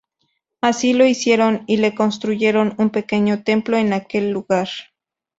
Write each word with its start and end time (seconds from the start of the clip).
Así 0.61 0.93
lo 0.93 1.05
hicieron, 1.05 1.63
y 1.67 1.77
le 1.77 1.93
construyeron 1.93 2.73
un 2.79 2.89
pequeño 2.89 3.43
templo 3.43 3.77
en 3.77 3.93
aquel 3.93 4.31
lugar. 4.31 4.67